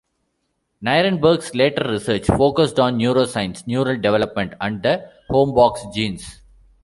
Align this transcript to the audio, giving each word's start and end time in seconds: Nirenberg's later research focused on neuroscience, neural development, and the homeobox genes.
Nirenberg's 0.83 1.53
later 1.53 1.83
research 1.87 2.25
focused 2.25 2.79
on 2.79 2.97
neuroscience, 2.97 3.67
neural 3.67 4.01
development, 4.01 4.53
and 4.59 4.81
the 4.81 5.07
homeobox 5.29 5.93
genes. 5.93 6.41